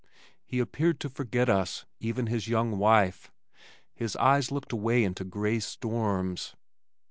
[0.43, 3.31] He appeared to forget us, even his young wife.
[3.93, 6.55] His eyes looked away into gray storms.